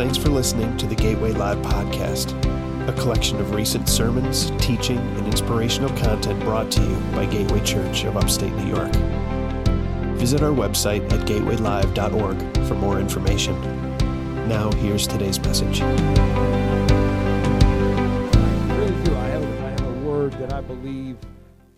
[0.00, 2.32] Thanks for listening to the Gateway Live podcast,
[2.88, 8.04] a collection of recent sermons, teaching, and inspirational content brought to you by Gateway Church
[8.04, 8.94] of Upstate New York.
[10.16, 13.60] Visit our website at gatewaylive.org for more information.
[14.48, 15.82] Now, here's today's message.
[15.82, 15.92] I
[18.78, 19.14] really do.
[19.14, 21.18] I have, a word that I believe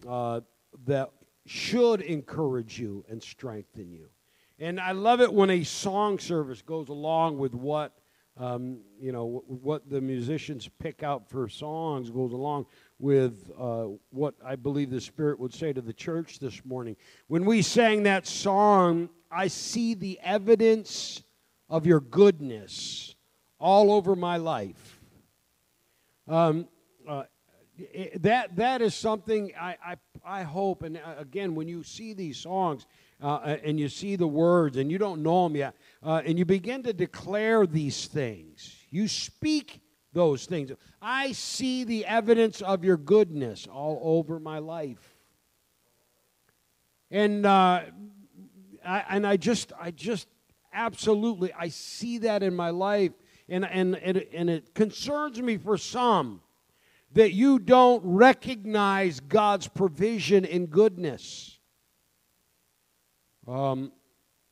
[0.09, 0.43] uh,
[0.87, 1.11] that
[1.47, 4.11] should encourage you and strengthen you.
[4.61, 7.97] And I love it when a song service goes along with what
[8.39, 12.67] um, you know what the musicians pick out for songs goes along
[12.99, 16.97] with uh, what I believe the Spirit would say to the church this morning.
[17.27, 21.23] When we sang that song, I see the evidence
[21.69, 23.15] of your goodness
[23.59, 25.01] all over my life.
[26.27, 26.69] Um,
[27.07, 27.25] uh,
[28.17, 32.39] that that is something I, I I hope, and uh, again, when you see these
[32.39, 32.87] songs
[33.23, 36.45] uh, and you see the words and you don't know them yet, uh, and you
[36.45, 39.81] begin to declare these things, you speak
[40.13, 40.73] those things.
[41.01, 45.17] I see the evidence of your goodness all over my life,
[47.11, 47.83] and uh,
[48.85, 50.27] I, and I just I just
[50.73, 53.13] absolutely I see that in my life,
[53.49, 56.41] and and and, and it concerns me for some
[57.15, 61.52] that you don't recognize God's provision and goodness.
[63.47, 63.93] Um,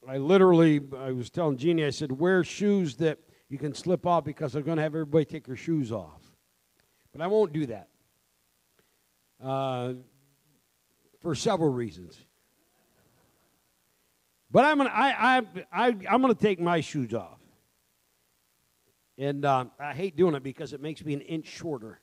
[0.09, 4.25] I literally, I was telling Jeannie, I said, wear shoes that you can slip off
[4.25, 6.21] because they're going to have everybody take their shoes off.
[7.13, 7.89] But I won't do that
[9.43, 9.95] uh,
[11.21, 12.19] for several reasons.
[14.51, 17.39] But I'm gonna, I, I, I, I'm going to take my shoes off.
[19.19, 22.01] And uh, I hate doing it because it makes me an inch shorter.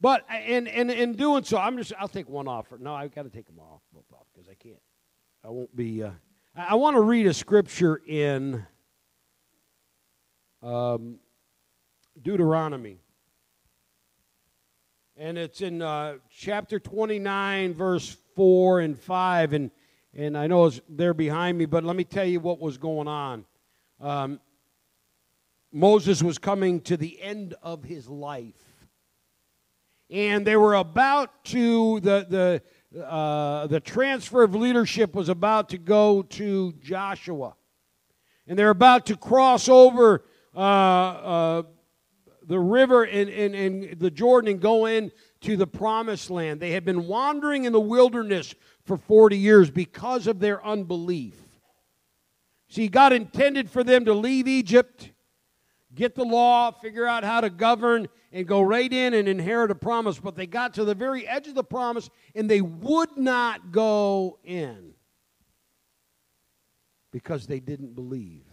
[0.00, 2.66] But in, in, in doing so, I'm just, I'll take one off.
[2.78, 4.80] No, I've got to take them off, both off, because I can't.
[5.44, 6.04] I won't be.
[6.04, 6.10] Uh,
[6.56, 8.64] I, I want to read a scripture in
[10.62, 11.18] um,
[12.20, 12.98] Deuteronomy.
[15.16, 19.52] And it's in uh, chapter 29, verse 4 and 5.
[19.52, 19.70] And,
[20.14, 23.08] and I know it's there behind me, but let me tell you what was going
[23.08, 23.44] on.
[24.00, 24.38] Um,
[25.72, 28.67] Moses was coming to the end of his life
[30.10, 32.26] and they were about to the
[32.92, 37.54] the uh, the transfer of leadership was about to go to Joshua,
[38.46, 40.24] and they're about to cross over
[40.54, 41.62] uh, uh,
[42.44, 46.60] the river and, and, and the Jordan and go in to the promised land.
[46.60, 48.54] They had been wandering in the wilderness
[48.84, 51.34] for 40 years because of their unbelief.
[52.70, 55.10] See, God intended for them to leave Egypt
[55.98, 59.74] get the law, figure out how to govern, and go right in and inherit a
[59.74, 60.18] promise.
[60.18, 64.38] But they got to the very edge of the promise and they would not go
[64.44, 64.94] in
[67.12, 68.44] because they didn't believe.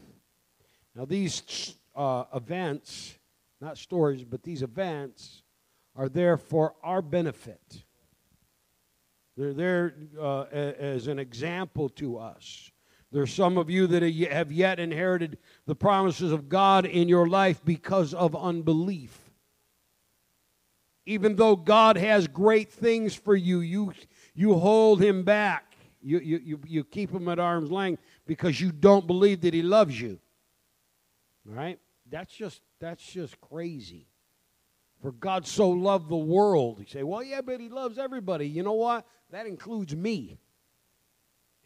[0.96, 3.18] Now, these uh, events,
[3.60, 5.44] not stories, but these events
[5.96, 7.84] are there for our benefit.
[9.38, 12.72] They're there uh, as an example to us.
[13.12, 17.62] There's some of you that have yet inherited the promises of God in your life
[17.64, 19.25] because of unbelief.
[21.06, 23.94] Even though God has great things for you, you,
[24.34, 25.76] you hold him back.
[26.02, 29.62] You, you, you, you keep him at arm's length because you don't believe that he
[29.62, 30.20] loves you.
[31.48, 31.80] All right?
[32.10, 34.08] That's just, that's just crazy.
[35.02, 36.80] For God so loved the world.
[36.80, 38.48] You say, well, yeah, but he loves everybody.
[38.48, 39.06] You know what?
[39.32, 40.40] That includes me.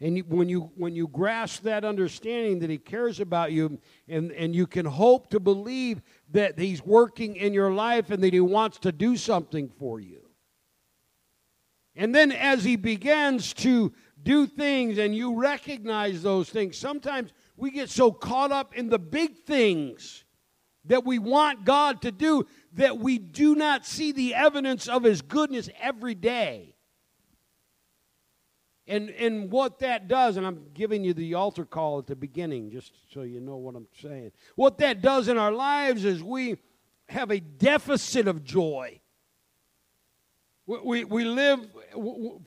[0.00, 3.78] And when you, when you grasp that understanding that He cares about you,
[4.08, 6.00] and, and you can hope to believe
[6.30, 10.22] that He's working in your life and that He wants to do something for you.
[11.94, 17.70] And then as He begins to do things and you recognize those things, sometimes we
[17.70, 20.24] get so caught up in the big things
[20.86, 25.20] that we want God to do that we do not see the evidence of His
[25.20, 26.74] goodness every day.
[28.90, 32.72] And, and what that does, and I'm giving you the altar call at the beginning
[32.72, 34.32] just so you know what I'm saying.
[34.56, 36.56] What that does in our lives is we
[37.08, 39.00] have a deficit of joy.
[40.66, 41.68] We, we, we live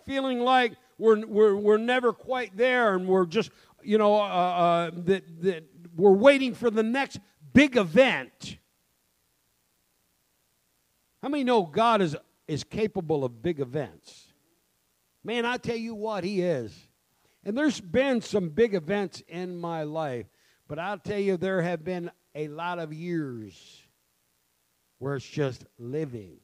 [0.06, 3.50] feeling like we're, we're, we're never quite there and we're just,
[3.82, 5.64] you know, uh, uh, that, that
[5.96, 7.22] we're waiting for the next
[7.54, 8.58] big event.
[11.22, 12.18] How many know God is,
[12.50, 14.23] is capable of big events?
[15.24, 16.76] Man, I tell you what, he is.
[17.46, 20.28] And there's been some big events in my life,
[20.68, 23.82] but I'll tell you, there have been a lot of years
[25.00, 26.38] where it's just living.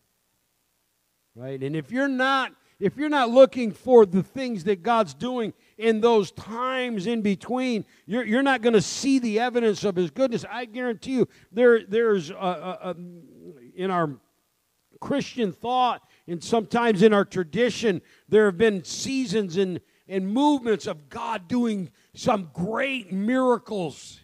[1.35, 1.61] Right?
[1.61, 5.99] And if you're not if you're not looking for the things that God's doing in
[5.99, 10.45] those times in between, you're, you're not going to see the evidence of His goodness.
[10.49, 14.17] I guarantee you, there, there's in our
[14.99, 21.09] Christian thought and sometimes in our tradition, there have been seasons and, and movements of
[21.09, 24.19] God doing some great miracles.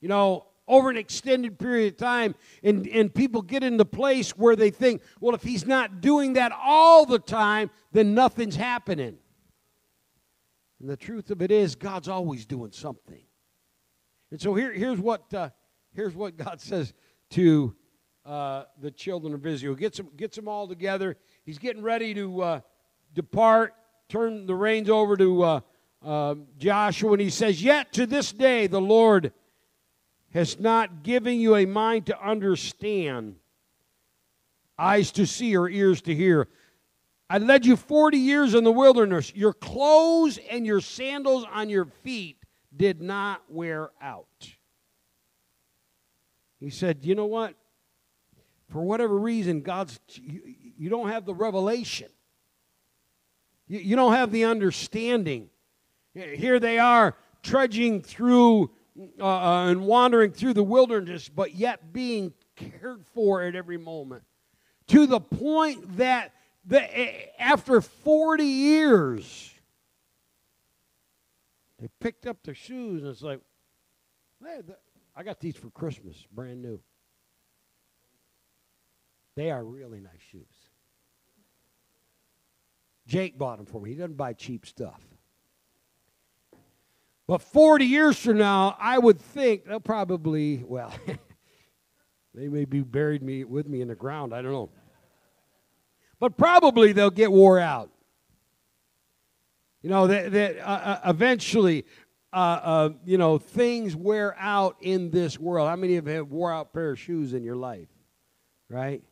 [0.00, 4.30] You know, over an extended period of time, and, and people get in the place
[4.30, 9.18] where they think, well, if he's not doing that all the time, then nothing's happening.
[10.80, 13.22] And the truth of it is, God's always doing something.
[14.30, 15.50] And so here, here's, what, uh,
[15.92, 16.94] here's what God says
[17.30, 17.74] to
[18.24, 19.74] uh, the children of Israel.
[19.74, 21.16] Gets them, gets them all together.
[21.44, 22.60] He's getting ready to uh,
[23.14, 23.74] depart,
[24.08, 25.60] turn the reins over to uh,
[26.04, 29.32] uh, Joshua, and he says, Yet to this day the Lord
[30.32, 33.36] has not given you a mind to understand,
[34.78, 36.48] eyes to see, or ears to hear.
[37.28, 39.32] I led you 40 years in the wilderness.
[39.34, 42.38] Your clothes and your sandals on your feet
[42.76, 44.26] did not wear out.
[46.58, 47.54] He said, You know what?
[48.70, 50.42] For whatever reason, God's, you,
[50.78, 52.08] you don't have the revelation,
[53.66, 55.50] you, you don't have the understanding.
[56.14, 58.70] Here they are trudging through
[59.18, 64.24] uh, uh, and wandering through the wilderness, but yet being cared for at every moment.
[64.88, 66.32] To the point that
[66.64, 69.54] the, after 40 years,
[71.78, 73.40] they picked up their shoes and it's like,
[74.44, 74.60] hey,
[75.16, 76.80] I got these for Christmas, brand new.
[79.40, 80.44] They are really nice shoes.
[83.06, 83.88] Jake bought them for me.
[83.88, 85.00] He doesn't buy cheap stuff.
[87.26, 90.92] But 40 years from now, I would think they'll probably, well,
[92.34, 94.34] they may be buried me with me in the ground.
[94.34, 94.68] I don't know.
[96.18, 97.90] But probably they'll get wore out.
[99.80, 101.86] You know, that, that uh, uh, eventually,
[102.30, 105.66] uh, uh, you know, things wear out in this world.
[105.66, 107.88] How many of you have wore out pair of shoes in your life?
[108.68, 109.02] Right?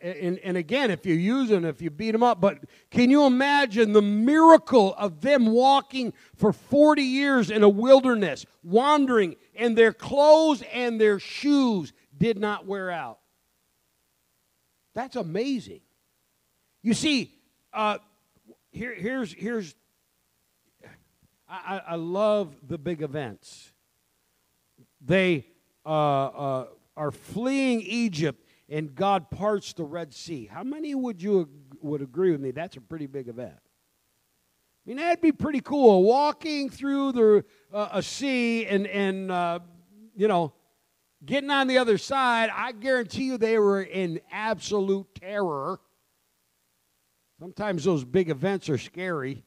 [0.00, 2.58] And, and again, if you use them, if you beat them up, but
[2.90, 9.36] can you imagine the miracle of them walking for 40 years in a wilderness, wandering,
[9.54, 13.18] and their clothes and their shoes did not wear out?
[14.94, 15.80] That's amazing.
[16.82, 17.32] You see,
[17.72, 17.98] uh,
[18.70, 19.74] here, here's, here's
[21.48, 23.72] I, I love the big events.
[25.00, 25.46] They
[25.84, 30.48] uh, uh, are fleeing Egypt and God parts the Red Sea.
[30.50, 31.48] How many would you
[31.80, 32.50] would agree with me?
[32.50, 33.54] That's a pretty big event.
[33.54, 36.02] I mean, that'd be pretty cool.
[36.02, 39.60] Walking through the uh, a sea and and uh,
[40.16, 40.52] you know,
[41.24, 42.50] getting on the other side.
[42.54, 45.80] I guarantee you, they were in absolute terror.
[47.38, 49.44] Sometimes those big events are scary.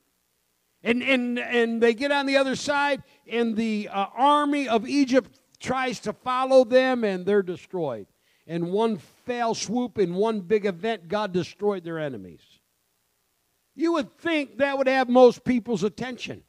[0.82, 5.38] And, and, and they get on the other side, and the uh, army of Egypt
[5.60, 8.08] tries to follow them, and they're destroyed
[8.50, 12.42] in one fell swoop, in one big event, God destroyed their enemies.
[13.76, 16.42] You would think that would have most people's attention,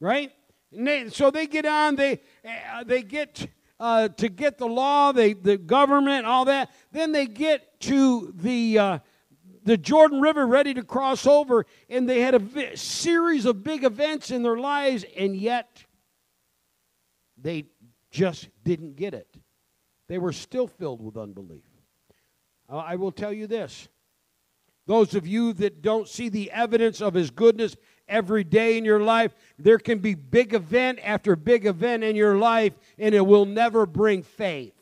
[0.00, 0.30] right?
[0.70, 3.48] They, so they get on, they, uh, they get
[3.80, 6.70] uh, to get the law, they, the government, all that.
[6.92, 8.98] Then they get to the, uh,
[9.64, 13.82] the Jordan River ready to cross over, and they had a vi- series of big
[13.82, 15.84] events in their lives, and yet
[17.38, 17.64] they
[18.10, 19.38] just didn't get it.
[20.08, 21.64] They were still filled with unbelief.
[22.70, 23.88] Uh, I will tell you this
[24.86, 29.00] those of you that don't see the evidence of His goodness every day in your
[29.00, 33.46] life, there can be big event after big event in your life, and it will
[33.46, 34.74] never bring faith.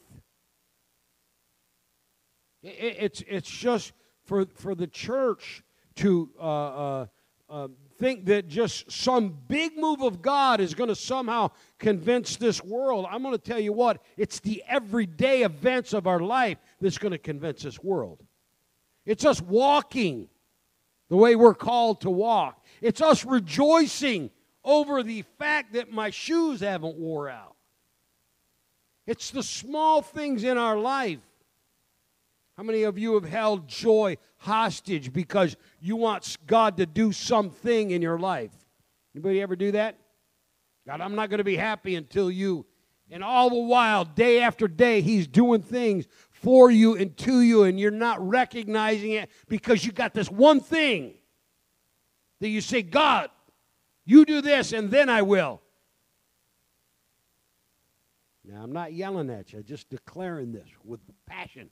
[2.63, 3.93] It's, it's just
[4.25, 5.63] for, for the church
[5.97, 7.07] to uh, uh,
[7.49, 7.69] uh,
[8.03, 13.07] think that just some big move of God is going to somehow convince this world.
[13.09, 17.13] I'm going to tell you what, it's the everyday events of our life that's going
[17.13, 18.19] to convince this world.
[19.07, 20.29] It's us walking
[21.11, 22.65] the way we're called to walk.
[22.81, 24.33] It's us rejoicing
[24.65, 27.55] over the fact that my shoes haven't wore out.
[29.07, 31.21] It's the small things in our life
[32.57, 37.91] how many of you have held joy hostage because you want God to do something
[37.91, 38.53] in your life?
[39.15, 39.99] Anybody ever do that?
[40.87, 42.67] God, I'm not going to be happy until you.
[43.11, 47.65] And all the while, day after day, He's doing things for you and to you,
[47.65, 51.15] and you're not recognizing it because you got this one thing
[52.41, 53.31] that you say, God,
[54.05, 55.61] you do this, and then I will.
[58.45, 61.71] Now, I'm not yelling at you, I'm just declaring this with passion.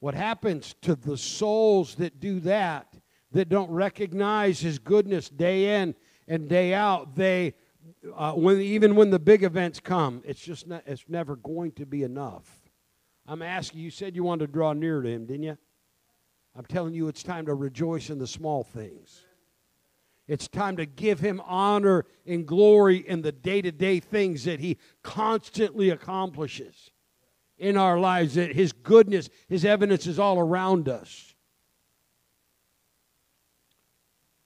[0.00, 2.92] What happens to the souls that do that,
[3.32, 5.94] that don't recognize His goodness day in
[6.26, 7.54] and day out, they,
[8.14, 11.86] uh, when, even when the big events come, it's just not, it's never going to
[11.86, 12.48] be enough.
[13.26, 15.58] I'm asking you, said you wanted to draw near to Him, didn't you?
[16.56, 19.24] I'm telling you, it's time to rejoice in the small things.
[20.26, 24.60] It's time to give him honor and glory in the day to day things that
[24.60, 26.92] he constantly accomplishes
[27.60, 31.34] in our lives, that his goodness, his evidence is all around us.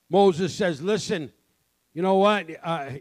[0.09, 1.31] Moses says, Listen,
[1.93, 2.47] you know what?
[2.61, 2.91] Uh,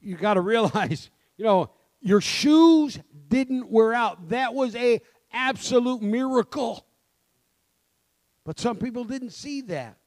[0.00, 2.98] you got to realize, you know, your shoes
[3.28, 4.30] didn't wear out.
[4.30, 5.00] That was a
[5.32, 6.86] absolute miracle.
[8.46, 9.98] But some people didn't see that.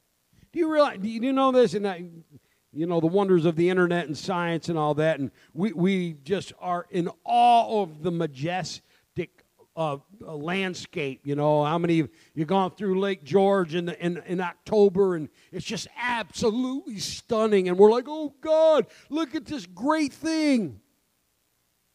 [0.52, 0.98] Do you realize?
[0.98, 1.74] Do you know this?
[1.74, 2.08] And I,
[2.72, 6.16] you know the wonders of the internet and science and all that, and we we
[6.24, 8.83] just are in awe of the majestic
[9.76, 11.22] uh, landscape.
[11.24, 15.28] You know how many you've gone through Lake George in, the, in in October, and
[15.52, 17.68] it's just absolutely stunning.
[17.68, 20.80] And we're like, oh God, look at this great thing.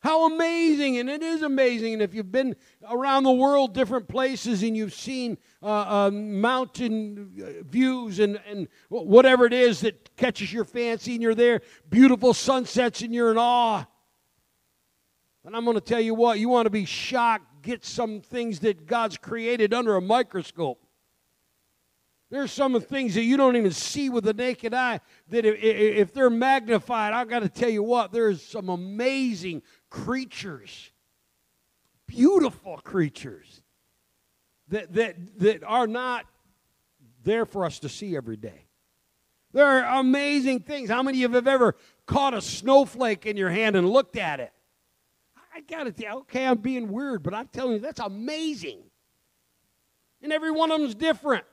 [0.01, 1.93] How amazing, and it is amazing.
[1.93, 2.55] And if you've been
[2.89, 9.45] around the world, different places, and you've seen uh, uh, mountain views and, and whatever
[9.45, 13.86] it is that catches your fancy, and you're there, beautiful sunsets, and you're in awe.
[15.43, 18.59] And I'm going to tell you what, you want to be shocked, get some things
[18.59, 20.85] that God's created under a microscope.
[22.29, 24.99] There's some things that you don't even see with the naked eye
[25.29, 30.91] that if, if they're magnified, I've got to tell you what, there's some amazing creatures,
[32.05, 33.63] beautiful creatures
[34.67, 36.25] that, that, that are not
[37.23, 38.65] there for us to see every day.
[39.51, 40.91] There are amazing things.
[40.91, 41.75] How many of you have ever
[42.05, 44.53] caught a snowflake in your hand and looked at it?
[45.59, 48.79] I got tell okay, I'm being weird, but I'm telling you, that's amazing.
[50.21, 51.45] And every one of them's different.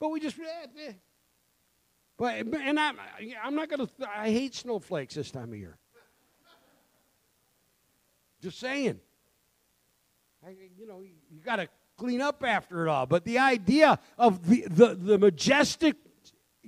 [0.00, 0.92] But we just, eh, eh.
[2.16, 2.96] but and I'm,
[3.42, 3.88] I'm not gonna.
[4.14, 5.78] I hate snowflakes this time of year.
[8.42, 8.98] Just saying.
[10.44, 13.06] I, you know, you got to clean up after it all.
[13.06, 15.94] But the idea of the, the, the majestic,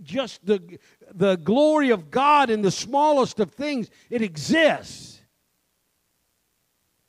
[0.00, 0.78] just the,
[1.12, 5.13] the glory of God in the smallest of things, it exists.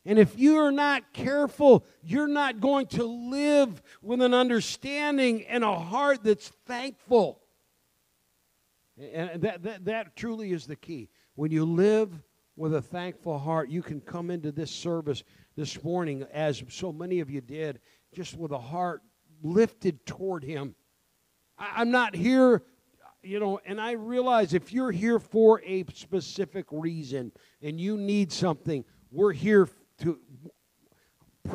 [0.06, 5.80] And if you're not careful, you're not going to live with an understanding and a
[5.80, 7.42] heart that's thankful.
[8.98, 11.10] And that, that, that truly is the key.
[11.34, 12.12] When you live
[12.56, 15.24] with a thankful heart, you can come into this service
[15.56, 17.80] this morning, as so many of you did,
[18.14, 19.02] just with a heart
[19.42, 20.76] lifted toward Him.
[21.58, 22.64] I, I'm not here,
[23.24, 27.32] you know, and I realize if you're here for a specific reason
[27.62, 29.68] and you need something, we're here
[30.00, 30.20] to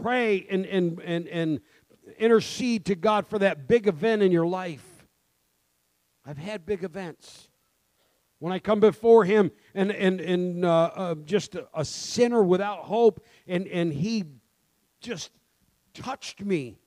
[0.02, 1.60] pray and, and, and, and
[2.18, 4.84] intercede to God for that big event in your life.
[6.24, 7.48] I've had big events.
[8.38, 12.80] When I come before Him and, and, and uh, uh, just a, a sinner without
[12.80, 14.24] hope, and, and He
[15.00, 15.30] just
[15.92, 16.78] touched me.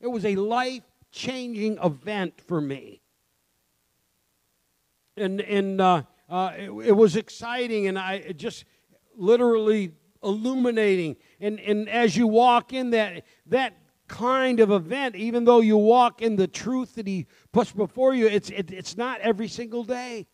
[0.00, 0.82] It was a life
[1.12, 3.00] changing event for me.
[5.16, 8.64] And, and uh, uh, it, it, was exciting, and I just
[9.16, 9.92] literally
[10.22, 11.16] illuminating.
[11.40, 13.76] And, and as you walk in that, that
[14.08, 18.26] kind of event, even though you walk in the truth that He puts before you,
[18.26, 20.26] it's, it, it's not every single day.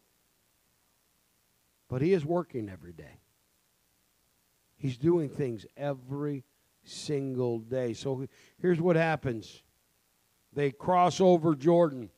[1.89, 3.21] But He is working every day.
[4.77, 6.45] He's doing things every
[6.85, 7.95] single day.
[7.95, 8.27] So
[8.59, 9.63] here's what happens
[10.53, 12.11] they cross over Jordan,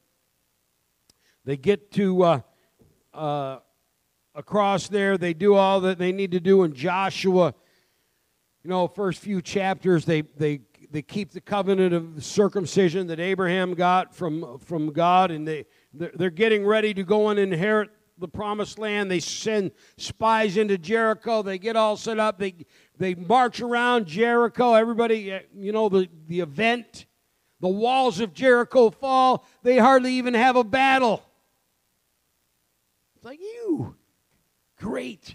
[1.44, 2.40] they get to uh,
[3.12, 3.58] uh,
[4.34, 7.54] across there, they do all that they need to do in Joshua.
[8.62, 10.60] You know, first few chapters, they, they,
[10.90, 16.30] they keep the covenant of circumcision that Abraham got from, from God, and they, they're
[16.30, 19.10] getting ready to go and inherit the promised land.
[19.10, 21.42] They send spies into Jericho.
[21.42, 22.38] They get all set up.
[22.38, 22.54] They,
[22.96, 24.74] they march around Jericho.
[24.74, 27.06] Everybody, uh, you know, the, the event.
[27.60, 29.46] The walls of Jericho fall.
[29.62, 31.24] They hardly even have a battle.
[33.16, 33.96] It's like, you,
[34.84, 35.30] great.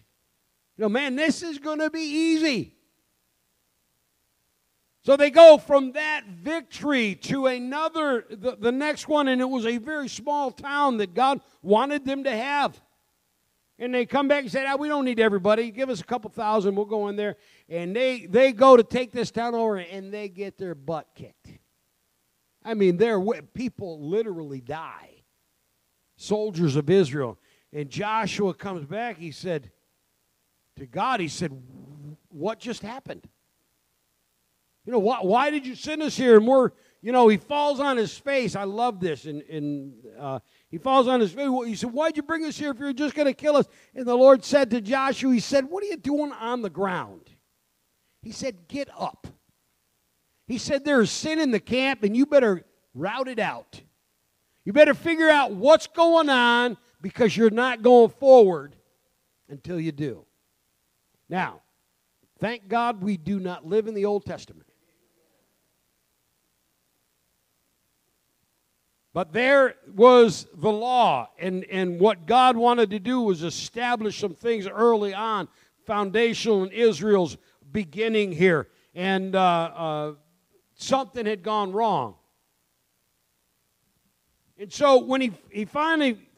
[0.77, 2.75] You know, man, this is going to be easy.
[5.03, 9.65] So they go from that victory to another, the, the next one, and it was
[9.65, 12.79] a very small town that God wanted them to have.
[13.79, 15.71] And they come back and say, ah, we don't need everybody.
[15.71, 17.37] Give us a couple thousand, we'll go in there.
[17.69, 21.47] And they, they go to take this town over, and they get their butt kicked.
[22.63, 23.19] I mean, there
[23.53, 25.23] people literally die.
[26.17, 27.39] Soldiers of Israel.
[27.71, 29.71] And Joshua comes back, he said
[30.77, 31.51] to God, he said,
[32.29, 33.27] What just happened?
[34.85, 36.37] You know, why, why did you send us here?
[36.37, 36.71] And we're,
[37.01, 38.55] you know, he falls on his face.
[38.55, 39.25] I love this.
[39.25, 41.47] And, and uh, he falls on his face.
[41.65, 43.67] He said, Why'd you bring us here if you're just going to kill us?
[43.93, 47.29] And the Lord said to Joshua, He said, What are you doing on the ground?
[48.23, 49.27] He said, Get up.
[50.47, 53.81] He said, There's sin in the camp, and you better route it out.
[54.65, 58.75] You better figure out what's going on because you're not going forward
[59.49, 60.25] until you do.
[61.27, 61.61] Now,
[62.39, 64.65] thank God we do not live in the Old Testament.
[69.13, 74.35] But there was the law, and, and what God wanted to do was establish some
[74.35, 75.47] things early on,
[75.85, 77.37] foundational in Israel's
[77.71, 78.67] beginning here.
[78.93, 80.13] And uh, uh,
[80.75, 82.15] something had gone wrong.
[84.59, 86.28] And so when he, he finally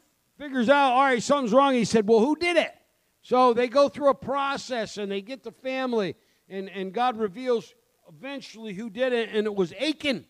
[0.41, 2.73] figures out, all right, something's wrong, he said, Well, who did it?
[3.21, 6.15] So they go through a process and they get the family,
[6.49, 7.75] and, and God reveals
[8.09, 10.25] eventually who did it, and it was Achan.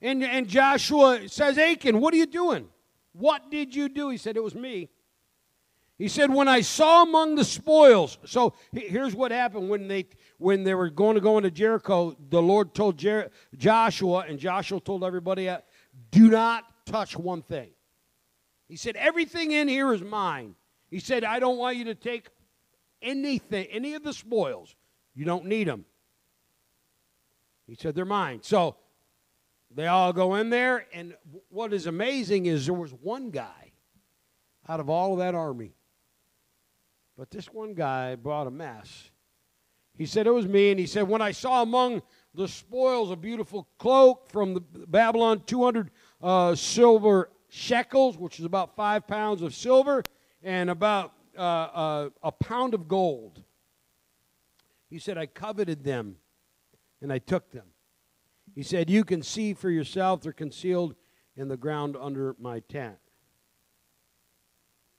[0.00, 2.68] And, and Joshua says, Achan, what are you doing?
[3.12, 4.10] What did you do?
[4.10, 4.88] He said, It was me.
[5.96, 8.18] He said, When I saw among the spoils.
[8.24, 10.06] So here's what happened when they
[10.38, 12.16] when they were going to go into Jericho.
[12.30, 15.48] The Lord told Jer- Joshua, and Joshua told everybody,
[16.10, 17.70] Do not touch one thing.
[18.68, 20.54] He said, Everything in here is mine.
[20.90, 22.28] He said, I don't want you to take
[23.00, 24.74] anything, any of the spoils.
[25.14, 25.84] You don't need them.
[27.66, 28.40] He said, They're mine.
[28.42, 28.76] So
[29.74, 31.14] they all go in there, and
[31.48, 33.72] what is amazing is there was one guy
[34.68, 35.74] out of all of that army.
[37.16, 39.10] But this one guy brought a mess.
[39.96, 40.70] He said, It was me.
[40.70, 42.02] And he said, When I saw among
[42.34, 45.90] the spoils a beautiful cloak from the Babylon, 200
[46.22, 50.02] uh, silver shekels, which is about five pounds of silver,
[50.42, 53.42] and about uh, uh, a pound of gold.
[54.88, 56.16] He said, I coveted them
[57.02, 57.66] and I took them.
[58.54, 60.94] He said, You can see for yourself, they're concealed
[61.36, 62.96] in the ground under my tent,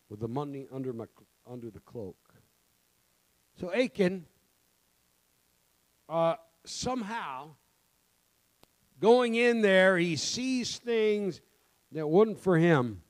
[0.09, 1.05] with the money under, my,
[1.49, 2.17] under the cloak.
[3.59, 4.25] So Achan,
[6.07, 7.55] uh, somehow,
[8.99, 11.41] going in there, he sees things
[11.93, 13.01] that wasn't for him,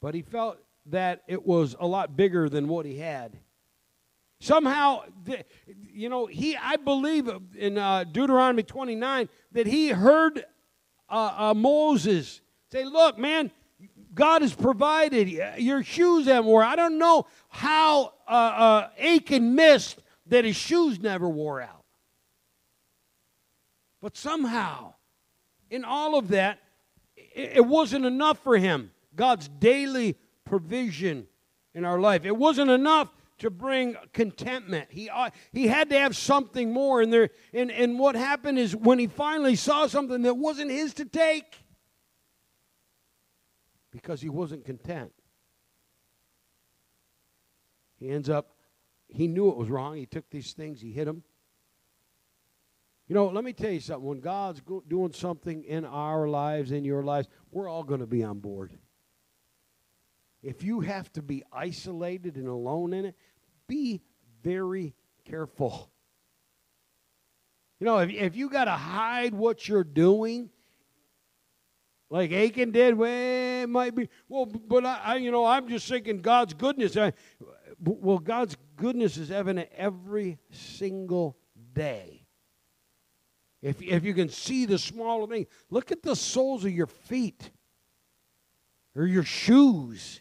[0.00, 3.38] but he felt that it was a lot bigger than what he had.
[4.40, 5.02] Somehow,
[5.92, 10.44] you know, he, I believe in uh, Deuteronomy 29 that he heard
[11.08, 12.40] uh, uh, Moses
[12.72, 13.52] say, Look, man,
[14.14, 15.28] God has provided.
[15.58, 16.66] Your shoes haven't worn.
[16.66, 21.84] I don't know how uh, uh, Achan missed that his shoes never wore out.
[24.00, 24.94] But somehow,
[25.70, 26.58] in all of that,
[27.34, 28.90] it, wasn't enough for him.
[29.14, 31.26] God's daily provision
[31.74, 32.24] in our life.
[32.24, 34.88] It wasn't enough to bring contentment.
[34.90, 37.02] He, uh, he had to have something more.
[37.02, 40.94] And, there, and, and what happened is when he finally saw something that wasn't his
[40.94, 41.56] to take,
[43.90, 45.12] because he wasn't content,
[47.98, 48.54] he ends up,
[49.08, 49.96] he knew it was wrong.
[49.96, 51.22] He took these things, he hit them.
[53.12, 54.08] You know, let me tell you something.
[54.08, 58.24] When God's doing something in our lives, in your lives, we're all going to be
[58.24, 58.72] on board.
[60.42, 63.14] If you have to be isolated and alone in it,
[63.68, 64.00] be
[64.42, 64.94] very
[65.26, 65.90] careful.
[67.80, 70.48] You know, if, if you got to hide what you're doing,
[72.08, 74.08] like Achan did, well, it might be.
[74.26, 76.96] Well, but I, I, you know, I'm just thinking God's goodness.
[76.96, 77.12] I,
[77.78, 81.36] well, God's goodness is evident every single
[81.74, 82.21] day.
[83.62, 87.50] If, if you can see the smaller thing, look at the soles of your feet
[88.96, 90.20] or your shoes.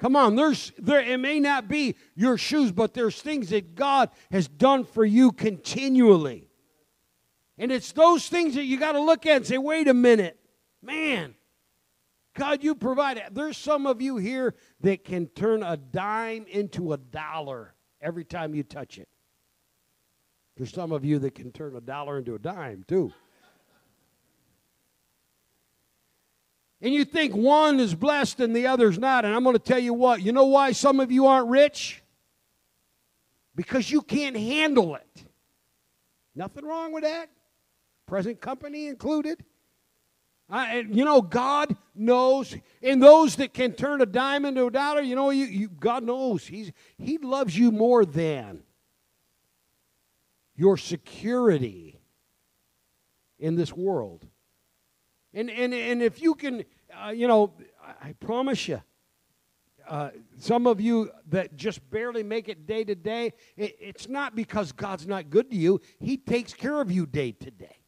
[0.00, 4.10] Come on, there's there it may not be your shoes, but there's things that God
[4.32, 6.48] has done for you continually.
[7.56, 10.36] And it's those things that you got to look at and say, wait a minute,
[10.82, 11.36] man,
[12.34, 13.32] God, you provide it.
[13.32, 18.56] There's some of you here that can turn a dime into a dollar every time
[18.56, 19.08] you touch it.
[20.62, 23.12] There's some of you that can turn a dollar into a dime, too.
[26.80, 29.24] and you think one is blessed and the other's not.
[29.24, 32.00] And I'm going to tell you what, you know why some of you aren't rich?
[33.56, 35.24] Because you can't handle it.
[36.36, 37.28] Nothing wrong with that.
[38.06, 39.44] Present company included.
[40.48, 45.00] I, you know, God knows, and those that can turn a dime into a dollar,
[45.00, 48.62] you know, you, you, God knows He's, He loves you more than
[50.54, 52.00] your security
[53.38, 54.26] in this world.
[55.34, 56.64] And, and, and if you can,
[57.04, 57.54] uh, you know,
[58.00, 58.82] I, promise you,
[59.88, 64.36] uh, some of you that just barely make it day to day, it, it's not
[64.36, 65.80] because God's not good to you.
[65.98, 67.78] He takes care of you day to day.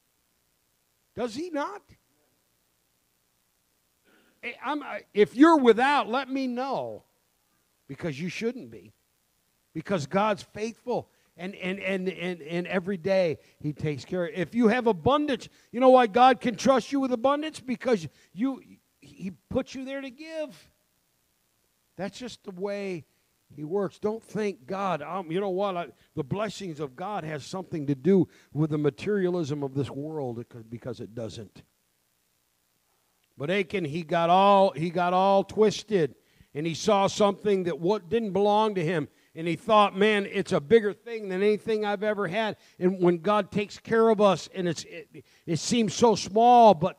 [1.15, 1.83] Does He not?
[4.65, 7.05] I'm, if you're without, let me know
[7.89, 8.93] because you shouldn't be.
[9.73, 14.29] Because God's faithful and, and, and, and, and every day He takes care.
[14.29, 17.61] If you have abundance, you know why God can trust you with abundance?
[17.61, 18.63] Because you,
[19.01, 20.71] He puts you there to give.
[21.97, 23.05] That's just the way
[23.55, 23.99] He works.
[23.99, 25.77] Don't think God, um, you know what?
[25.77, 30.45] I, the blessings of God has something to do with the materialism of this world
[30.71, 31.63] because it doesn't.
[33.37, 36.15] But Achan, he got all he got all twisted,
[36.55, 40.53] and he saw something that what didn't belong to him, and he thought, "Man, it's
[40.53, 44.49] a bigger thing than anything I've ever had." And when God takes care of us,
[44.55, 46.99] and it's it, it seems so small, but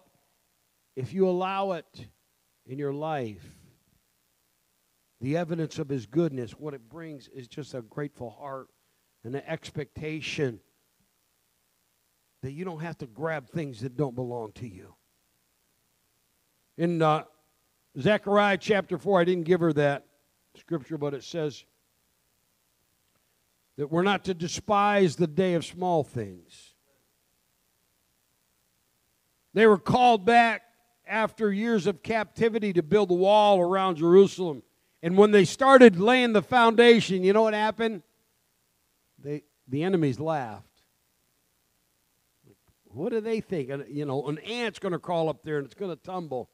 [0.95, 2.07] if you allow it
[2.65, 3.45] in your life,
[5.21, 8.67] the evidence of His goodness, what it brings is just a grateful heart
[9.23, 10.59] and an expectation
[12.41, 14.93] that you don't have to grab things that don't belong to you.
[16.77, 17.23] In uh,
[17.99, 20.05] Zechariah chapter 4, I didn't give her that
[20.55, 21.65] scripture, but it says
[23.77, 26.73] that we're not to despise the day of small things.
[29.53, 30.63] They were called back
[31.07, 34.63] after years of captivity to build a wall around Jerusalem.
[35.01, 38.01] And when they started laying the foundation, you know what happened?
[39.19, 40.65] They, the enemies laughed.
[42.85, 43.69] What do they think?
[43.89, 46.49] You know, an ant's going to crawl up there and it's going to tumble.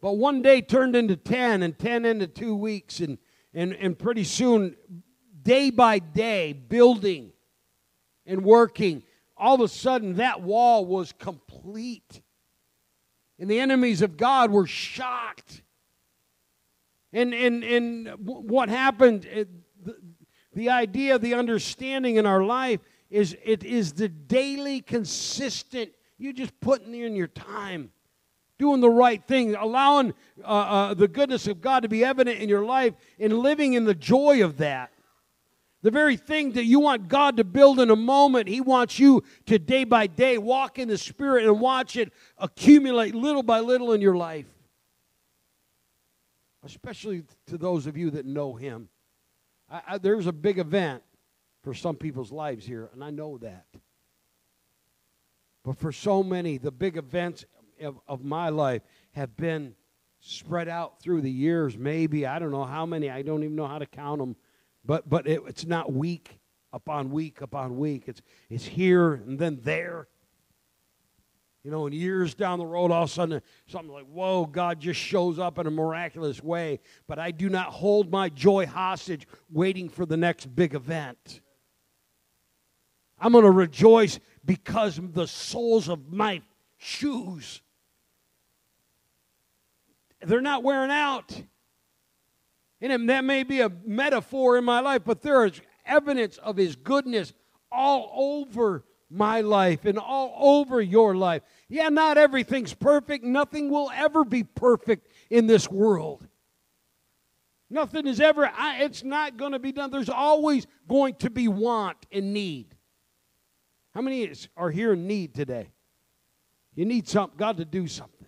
[0.00, 3.18] But one day turned into 10, and 10 into two weeks, and,
[3.52, 4.76] and, and pretty soon,
[5.48, 7.32] day by day, building
[8.26, 9.02] and working,
[9.34, 12.20] all of a sudden that wall was complete.
[13.38, 15.62] And the enemies of God were shocked.
[17.14, 19.48] And, and, and what happened, it,
[19.82, 19.96] the,
[20.52, 26.60] the idea, the understanding in our life is it is the daily, consistent, you just
[26.60, 27.90] putting in your time
[28.58, 30.12] doing the right thing, allowing
[30.44, 33.84] uh, uh, the goodness of God to be evident in your life, and living in
[33.86, 34.90] the joy of that.
[35.82, 39.22] The very thing that you want God to build in a moment, He wants you
[39.46, 43.92] to day by day walk in the Spirit and watch it accumulate little by little
[43.92, 44.46] in your life.
[46.64, 48.88] Especially to those of you that know Him.
[49.70, 51.02] I, I, there's a big event
[51.62, 53.66] for some people's lives here, and I know that.
[55.64, 57.44] But for so many, the big events
[57.80, 59.74] of, of my life have been
[60.20, 61.76] spread out through the years.
[61.76, 63.10] Maybe I don't know how many.
[63.10, 64.34] I don't even know how to count them.
[64.88, 66.40] But but it, it's not week
[66.72, 68.04] upon week upon week.
[68.06, 70.08] It's it's here and then there.
[71.62, 74.80] You know, and years down the road, all of a sudden, something like, whoa, God
[74.80, 76.80] just shows up in a miraculous way.
[77.06, 81.42] But I do not hold my joy hostage waiting for the next big event.
[83.18, 86.40] I'm going to rejoice because the soles of my
[86.78, 87.60] shoes
[90.20, 91.42] they're not wearing out.
[92.80, 96.76] And that may be a metaphor in my life, but there is evidence of His
[96.76, 97.32] goodness
[97.72, 101.42] all over my life and all over your life.
[101.68, 103.24] Yeah, not everything's perfect.
[103.24, 106.26] Nothing will ever be perfect in this world.
[107.70, 109.90] Nothing is ever, it's not going to be done.
[109.90, 112.74] There's always going to be want and need.
[113.94, 115.70] How many are here in need today?
[116.74, 118.26] You need something, God to do something.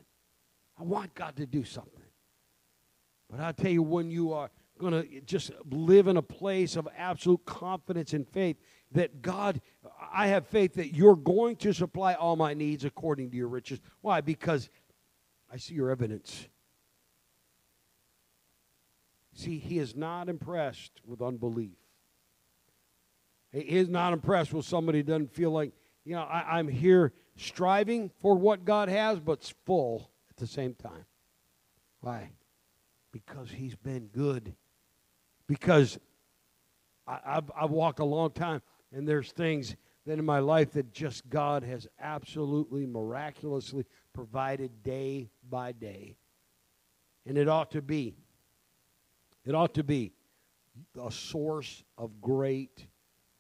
[0.79, 2.00] I want God to do something.
[3.31, 6.89] But I tell you, when you are going to just live in a place of
[6.97, 8.57] absolute confidence and faith
[8.93, 9.61] that God,
[10.13, 13.81] I have faith that you're going to supply all my needs according to your riches.
[14.01, 14.21] Why?
[14.21, 14.69] Because
[15.53, 16.49] I see your evidence.
[19.35, 21.77] See, he is not impressed with unbelief.
[23.53, 25.73] He is not impressed with somebody who doesn't feel like,
[26.05, 30.47] you know, I, am here striving for what God has, but it's full at the
[30.47, 31.05] same time.
[32.01, 32.31] Why?
[33.13, 34.55] Because he's been good.
[35.47, 35.99] Because
[37.07, 39.75] I, have I've walked a long time, and there's things
[40.07, 46.17] that in my life that just God has absolutely miraculously provided day by day.
[47.27, 48.17] And it ought to be,
[49.45, 50.13] it ought to be
[51.01, 52.87] a source of great,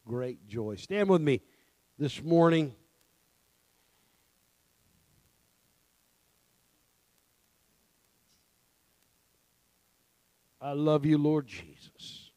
[0.04, 0.76] great joy.
[0.76, 1.40] Stand with me
[1.98, 2.74] this morning.
[10.60, 12.30] I love you, Lord Jesus.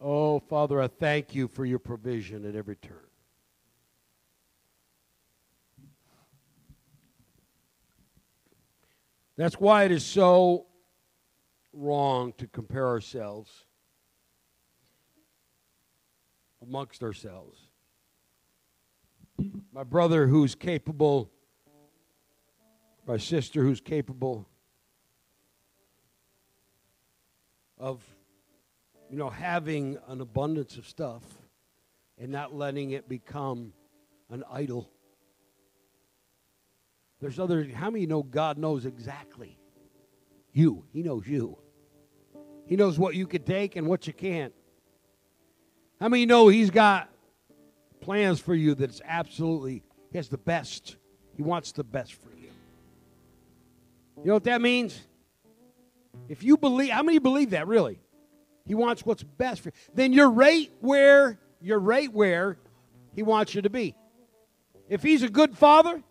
[0.00, 2.96] Oh, Father, I thank you for your provision at every turn.
[9.36, 10.66] That's why it is so
[11.72, 13.64] wrong to compare ourselves
[16.62, 17.58] amongst ourselves.
[19.72, 21.30] My brother who's capable,
[23.10, 24.46] my sister who's capable
[27.76, 28.00] of,
[29.10, 31.24] you know, having an abundance of stuff
[32.18, 33.72] and not letting it become
[34.30, 34.88] an idol.
[37.20, 39.58] There's other, how many know God knows exactly
[40.52, 40.84] you?
[40.92, 41.58] He knows you.
[42.66, 44.54] He knows what you can take and what you can't.
[45.98, 47.10] How many know He's got
[48.00, 50.94] plans for you that's absolutely, He has the best.
[51.36, 52.39] He wants the best for you.
[54.22, 55.00] You know what that means?
[56.28, 57.98] If you believe, how many believe that really?
[58.66, 59.72] He wants what's best for you.
[59.94, 62.58] Then you're right where you're right where
[63.14, 63.94] He wants you to be.
[64.88, 66.02] If He's a good father,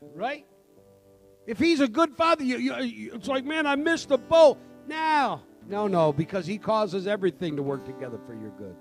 [0.00, 0.46] right?
[1.46, 4.58] If He's a good father, you, you, it's like, man, I missed the boat.
[4.86, 8.76] Now, no, no, because He causes everything to work together for your good.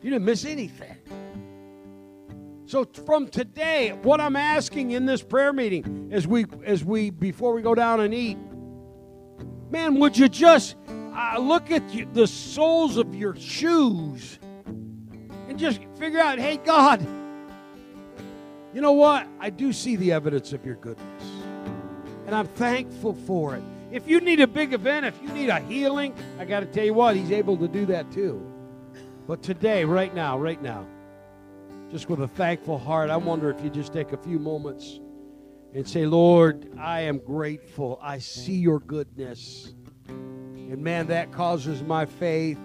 [0.00, 0.96] You didn't miss anything.
[2.68, 7.54] So from today, what I'm asking in this prayer meeting, as we as we before
[7.54, 8.36] we go down and eat,
[9.70, 15.80] man, would you just uh, look at you, the soles of your shoes and just
[15.98, 17.00] figure out, hey, God,
[18.74, 19.26] you know what?
[19.40, 21.24] I do see the evidence of your goodness,
[22.26, 23.62] and I'm thankful for it.
[23.92, 26.84] If you need a big event, if you need a healing, I got to tell
[26.84, 28.44] you what, He's able to do that too.
[29.26, 30.86] But today, right now, right now,
[31.90, 35.00] just with a thankful heart, I wonder if you just take a few moments
[35.74, 37.98] and say, Lord, I am grateful.
[38.02, 39.72] I see your goodness.
[40.08, 42.58] And man, that causes my faith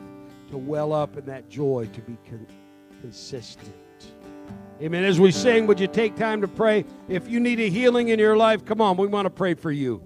[0.51, 2.47] to well up and that joy to be con-
[3.01, 3.73] consistent.
[4.81, 5.05] Amen.
[5.05, 6.83] As we sing, would you take time to pray?
[7.07, 9.71] If you need a healing in your life, come on, we want to pray for
[9.71, 10.03] you.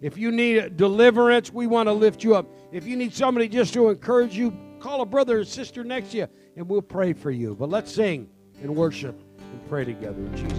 [0.00, 2.46] If you need deliverance, we want to lift you up.
[2.70, 6.18] If you need somebody just to encourage you, call a brother or sister next to
[6.18, 7.56] you and we'll pray for you.
[7.56, 8.28] But let's sing
[8.62, 10.58] and worship and pray together in Jesus.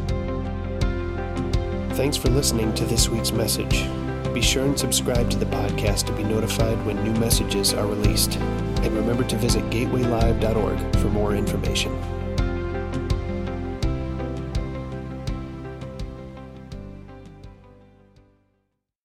[1.98, 3.86] Thanks for listening to this week's message.
[4.34, 8.38] Be sure and subscribe to the podcast to be notified when new messages are released.
[8.38, 12.21] And remember to visit gatewaylive.org for more information.